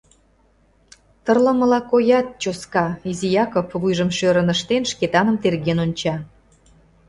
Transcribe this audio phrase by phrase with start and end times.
[1.23, 6.15] —Тырлымыла коят, чоска,— изи Якып, вуйжым шӧрын ыштен, Шкетаным терген онча.